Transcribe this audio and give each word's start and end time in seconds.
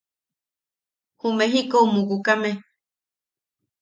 Juʼu 1.19 1.27
Mejikou 1.37 1.85
mukukame. 1.93 2.51